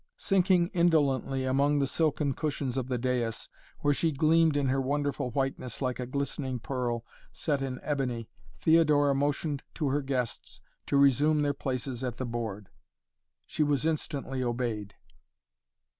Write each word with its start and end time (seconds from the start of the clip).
Sinking 0.17 0.69
indolently 0.69 1.45
among 1.45 1.77
the 1.77 1.85
silken 1.85 2.33
cushions 2.33 2.75
of 2.75 2.87
the 2.87 2.97
dais, 2.97 3.47
where 3.81 3.93
she 3.93 4.11
gleamed 4.11 4.57
in 4.57 4.69
her 4.69 4.81
wonderful 4.81 5.29
whiteness 5.29 5.79
like 5.79 5.99
a 5.99 6.07
glistening 6.07 6.57
pearl, 6.57 7.05
set 7.31 7.61
in 7.61 7.79
ebony, 7.83 8.27
Theodora 8.57 9.13
motioned 9.13 9.61
to 9.75 9.89
her 9.89 10.01
guests 10.01 10.59
to 10.87 10.97
resume 10.97 11.43
their 11.43 11.53
places 11.53 12.03
at 12.03 12.17
the 12.17 12.25
board. 12.25 12.69
She 13.45 13.61
was 13.61 13.85
instantly 13.85 14.41
obeyed. 14.43 14.95